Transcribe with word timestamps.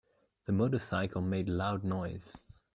The 0.45 0.51
motorcycle 0.51 1.21
made 1.21 1.47
loud 1.47 1.83
noise. 1.83 2.35